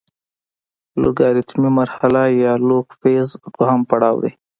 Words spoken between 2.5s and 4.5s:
لوګ فیز دویم پړاو دی.